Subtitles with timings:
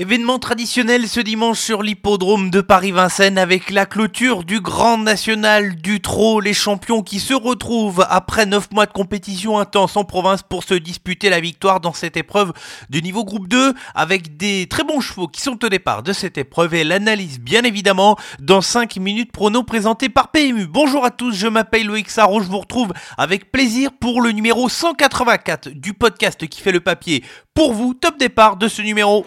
[0.00, 6.00] Événement traditionnel ce dimanche sur l'hippodrome de Paris-Vincennes avec la clôture du Grand National du
[6.00, 10.62] Trot, les champions qui se retrouvent après 9 mois de compétition intense en province pour
[10.62, 12.52] se disputer la victoire dans cette épreuve
[12.88, 16.38] du niveau groupe 2 avec des très bons chevaux qui sont au départ de cette
[16.38, 20.68] épreuve et l'analyse bien évidemment dans 5 minutes prono présenté par PMU.
[20.68, 24.68] Bonjour à tous, je m'appelle Loïc Sarro, je vous retrouve avec plaisir pour le numéro
[24.68, 29.26] 184 du podcast qui fait le papier pour vous, top départ de ce numéro.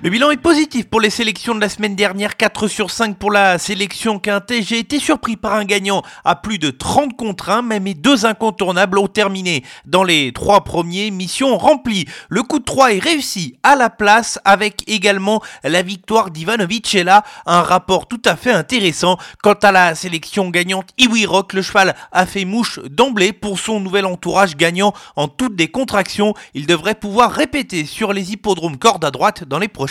[0.00, 3.32] Le bilan est positif pour les sélections de la semaine dernière, 4 sur 5 pour
[3.32, 4.62] la sélection quintée.
[4.62, 8.24] J'ai été surpris par un gagnant à plus de 30 contre 1, mais mes deux
[8.24, 12.06] incontournables ont terminé dans les trois premiers, mission remplie.
[12.28, 17.02] Le coup de 3 est réussi à la place avec également la victoire d'Ivanovic et
[17.02, 19.18] là, un rapport tout à fait intéressant.
[19.42, 23.80] Quant à la sélection gagnante Iwi Rock, le cheval a fait mouche d'emblée pour son
[23.80, 26.34] nouvel entourage gagnant en toutes des contractions.
[26.54, 29.87] Il devrait pouvoir répéter sur les hippodromes cordes à droite dans les prochains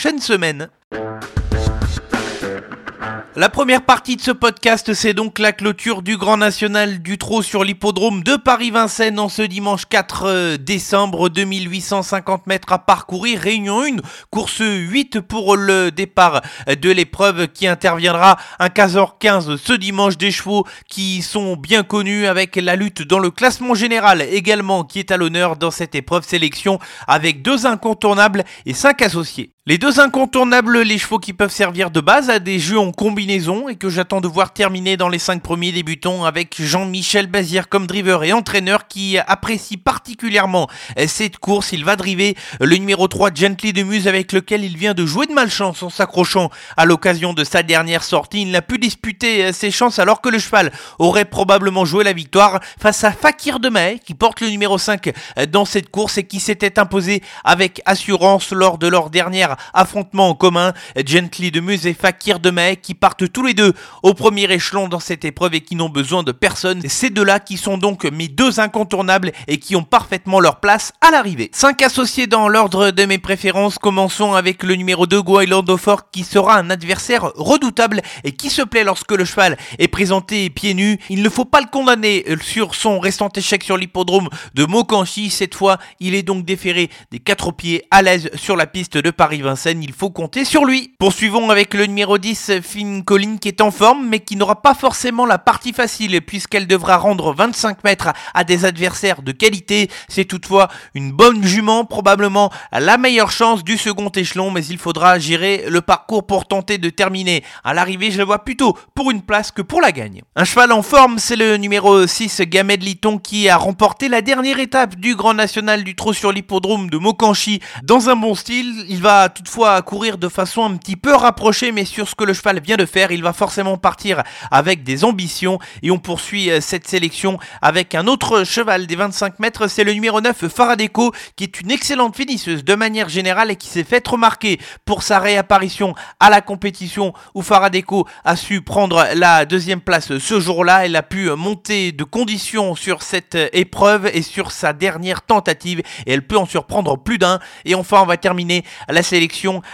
[3.35, 7.43] La première partie de ce podcast, c'est donc la clôture du Grand National du Trot
[7.43, 13.39] sur l'hippodrome de Paris-Vincennes en ce dimanche 4 euh, décembre 2850 mètres à parcourir.
[13.39, 13.97] Réunion 1,
[14.31, 20.17] course 8 pour le départ de l'épreuve qui interviendra à 15h15 ce dimanche.
[20.17, 24.99] Des chevaux qui sont bien connus avec la lutte dans le classement général également qui
[24.99, 29.53] est à l'honneur dans cette épreuve sélection avec deux incontournables et cinq associés.
[29.69, 33.67] Les deux incontournables, les chevaux qui peuvent servir de base à des jeux en combinaison
[33.67, 37.85] et que j'attends de voir terminer dans les cinq premiers débutants avec Jean-Michel Bazir comme
[37.85, 40.69] driver et entraîneur qui apprécie particulièrement
[41.07, 41.73] cette course.
[41.73, 45.25] Il va driver le numéro 3 Gently de Muse avec lequel il vient de jouer
[45.25, 48.43] de malchance en s'accrochant à l'occasion de sa dernière sortie.
[48.43, 52.61] Il n'a pu disputer ses chances alors que le cheval aurait probablement joué la victoire
[52.79, 55.11] face à Fakir de May qui porte le numéro 5
[55.49, 60.35] dans cette course et qui s'était imposé avec assurance lors de leur dernière affrontement en
[60.35, 60.73] commun.
[61.05, 63.73] Gently de Muse et Fakir de May qui partent tous les deux
[64.03, 66.81] au premier échelon dans cette épreuve et qui n'ont besoin de personne.
[66.87, 71.11] Ces deux-là qui sont donc mes deux incontournables et qui ont parfaitement leur place à
[71.11, 71.49] l'arrivée.
[71.53, 73.77] Cinq associés dans l'ordre de mes préférences.
[73.77, 78.61] Commençons avec le numéro 2 Guaylando Fort qui sera un adversaire redoutable et qui se
[78.61, 80.99] plaît lorsque le cheval est présenté pieds nus.
[81.09, 85.29] Il ne faut pas le condamner sur son restant échec sur l'hippodrome de Mokanchi.
[85.29, 89.11] Cette fois, il est donc déféré des quatre pieds à l'aise sur la piste de
[89.11, 90.93] Paris Il faut compter sur lui.
[90.99, 94.73] Poursuivons avec le numéro 10, Finn Collin, qui est en forme, mais qui n'aura pas
[94.73, 99.89] forcément la partie facile, puisqu'elle devra rendre 25 mètres à des adversaires de qualité.
[100.09, 105.17] C'est toutefois une bonne jument, probablement la meilleure chance du second échelon, mais il faudra
[105.17, 107.41] gérer le parcours pour tenter de terminer.
[107.63, 110.23] À l'arrivée, je le vois plutôt pour une place que pour la gagne.
[110.35, 114.59] Un cheval en forme, c'est le numéro 6, Gamed Liton, qui a remporté la dernière
[114.59, 118.85] étape du Grand National du Trot sur l'hippodrome de Mokanchi dans un bon style.
[118.89, 122.33] Il va toutefois courir de façon un petit peu rapprochée, mais sur ce que le
[122.33, 125.59] cheval vient de faire, il va forcément partir avec des ambitions.
[125.83, 129.93] Et on poursuit euh, cette sélection avec un autre cheval des 25 mètres, c'est le
[129.93, 134.07] numéro 9, Faradeco, qui est une excellente finisseuse de manière générale et qui s'est fait
[134.07, 140.17] remarquer pour sa réapparition à la compétition où Faradeco a su prendre la deuxième place
[140.17, 140.85] ce jour-là.
[140.85, 146.13] Elle a pu monter de conditions sur cette épreuve et sur sa dernière tentative et
[146.13, 147.39] elle peut en surprendre plus d'un.
[147.65, 149.26] Et enfin, on va terminer la sélection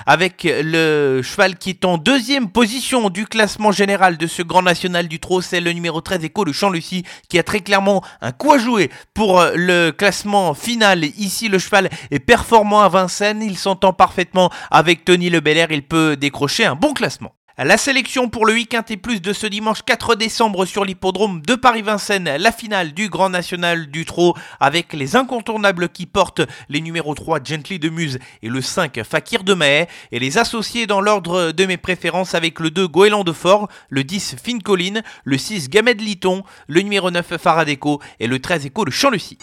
[0.06, 5.08] avec le cheval qui est en deuxième position du classement général de ce Grand National
[5.08, 8.54] du Trot, c'est le numéro 13 Echo de Champ-Lucie qui a très clairement un coup
[8.54, 11.04] à jouer pour le classement final.
[11.04, 16.16] Ici, le cheval est performant à Vincennes, il s'entend parfaitement avec Tony Le il peut
[16.16, 17.36] décrocher un bon classement.
[17.60, 21.54] La sélection pour le week-end et plus de ce dimanche 4 décembre sur l'hippodrome de
[21.54, 27.14] Paris-Vincennes, la finale du Grand National du Trot avec les incontournables qui portent les numéros
[27.14, 31.52] 3 Gently de Muse et le 5 Fakir de Mahé et les associés dans l'ordre
[31.52, 35.70] de mes préférences avec le 2 Goéland de Fort, le 10 Fine Colline, le 6
[35.70, 39.38] Gamed Liton, le numéro 9 Faradeco et le 13 Echo de Champ-Lucie.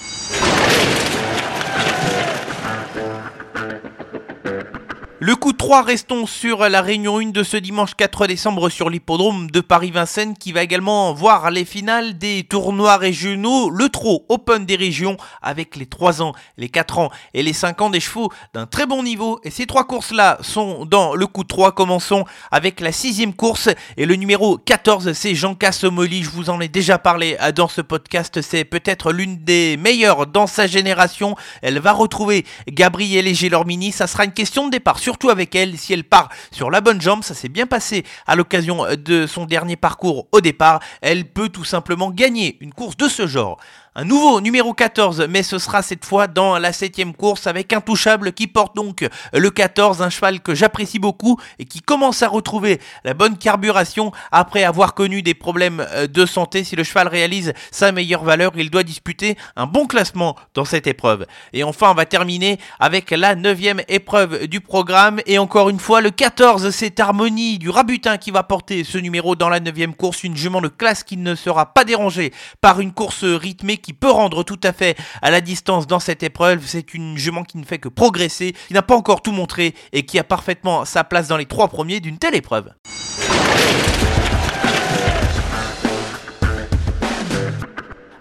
[5.30, 9.48] Le coup 3, restons sur la réunion 1 de ce dimanche 4 décembre sur l'hippodrome
[9.48, 14.74] de Paris-Vincennes qui va également voir les finales des tournois régionaux, le trot Open des
[14.74, 18.66] régions avec les 3 ans, les 4 ans et les 5 ans des chevaux d'un
[18.66, 19.38] très bon niveau.
[19.44, 21.76] Et ces trois courses-là sont dans le coup 3.
[21.76, 26.24] Commençons avec la sixième course et le numéro 14, c'est Jean Cassomoli.
[26.24, 28.42] Je vous en ai déjà parlé dans ce podcast.
[28.42, 31.36] C'est peut-être l'une des meilleures dans sa génération.
[31.62, 33.92] Elle va retrouver Gabrielle Gélormini.
[33.92, 36.98] Ça sera une question de départ surtout avec elle, si elle part sur la bonne
[36.98, 38.04] jambe, ça s'est bien passé.
[38.26, 42.96] À l'occasion de son dernier parcours au départ, elle peut tout simplement gagner une course
[42.96, 43.58] de ce genre
[43.96, 48.32] un nouveau numéro 14, mais ce sera cette fois dans la septième course avec Intouchable
[48.32, 52.80] qui porte donc le 14, un cheval que j'apprécie beaucoup et qui commence à retrouver
[53.02, 56.62] la bonne carburation après avoir connu des problèmes euh, de santé.
[56.62, 60.86] Si le cheval réalise sa meilleure valeur, il doit disputer un bon classement dans cette
[60.86, 61.26] épreuve.
[61.52, 66.00] Et enfin, on va terminer avec la neuvième épreuve du programme et encore une fois
[66.00, 70.22] le 14, c'est Harmonie du Rabutin qui va porter ce numéro dans la neuvième course,
[70.22, 74.10] une jument de classe qui ne sera pas dérangée par une course rythmée qui peut
[74.10, 76.62] rendre tout à fait à la distance dans cette épreuve.
[76.66, 80.04] C'est une jument qui ne fait que progresser, qui n'a pas encore tout montré et
[80.04, 82.70] qui a parfaitement sa place dans les trois premiers d'une telle épreuve.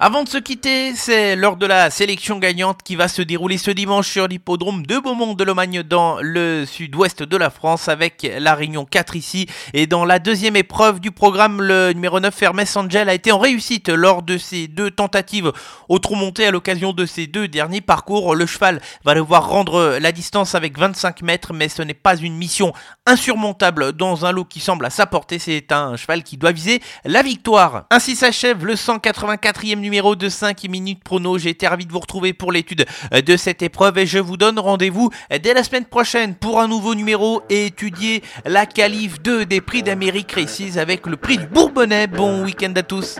[0.01, 3.69] Avant de se quitter, c'est l'heure de la sélection gagnante qui va se dérouler ce
[3.69, 8.55] dimanche sur l'hippodrome de Beaumont de Lomagne dans le sud-ouest de la France avec la
[8.55, 9.47] Réunion 4 ici.
[9.73, 13.39] Et dans la deuxième épreuve du programme, le numéro 9 Hermes Angel a été en
[13.39, 15.51] réussite lors de ses deux tentatives
[15.89, 18.35] au trou monté à l'occasion de ses deux derniers parcours.
[18.35, 22.37] Le cheval va devoir rendre la distance avec 25 mètres, mais ce n'est pas une
[22.37, 22.71] mission
[23.05, 25.39] insurmontable dans un lot qui semble à sa portée.
[25.39, 27.83] C'est un cheval qui doit viser la victoire.
[27.91, 31.39] Ainsi s'achève le 184e numéro numéro de 5 minutes prono.
[31.39, 34.59] J'ai été ravi de vous retrouver pour l'étude de cette épreuve et je vous donne
[34.59, 35.09] rendez-vous
[35.41, 39.81] dès la semaine prochaine pour un nouveau numéro et étudier la qualif 2 des prix
[39.81, 42.05] d'Amérique Races avec le prix du Bourbonnais.
[42.05, 43.19] Bon week-end à tous.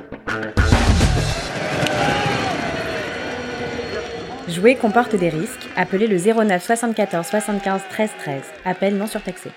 [4.47, 5.67] Jouer comporte des risques.
[5.75, 8.41] Appelez le 09 74 75 13 13.
[8.63, 9.49] Appel non surtaxé.